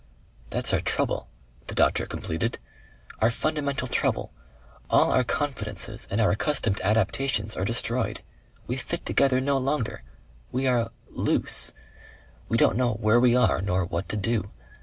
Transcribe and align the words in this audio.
"That's 0.49 0.73
our 0.73 0.81
trouble," 0.81 1.27
the 1.67 1.75
doctor 1.75 2.07
completed. 2.07 2.57
"Our 3.19 3.29
fundamental 3.29 3.87
trouble. 3.87 4.33
All 4.89 5.11
our 5.11 5.23
confidences 5.23 6.07
and 6.09 6.19
our 6.19 6.31
accustomed 6.31 6.81
adaptations 6.81 7.55
are 7.55 7.65
destroyed. 7.65 8.21
We 8.65 8.77
fit 8.77 9.05
together 9.05 9.39
no 9.39 9.59
longer. 9.59 10.01
We 10.51 10.65
are 10.65 10.89
loose. 11.11 11.71
We 12.49 12.57
don't 12.57 12.77
know 12.77 12.95
where 12.95 13.19
we 13.19 13.35
are 13.35 13.61
nor 13.61 13.85
what 13.85 14.09
to 14.09 14.17
do. 14.17 14.49